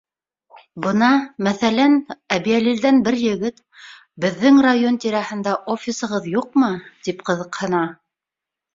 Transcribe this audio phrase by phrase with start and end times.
[0.85, 1.09] Бына,
[1.47, 1.93] мәҫәлән,
[2.37, 3.63] Әбйәлилдән бер егет,
[4.27, 6.75] беҙҙең район тирәһендә офисығыҙ юҡмы,
[7.09, 7.89] тип ҡыҙыҡһына.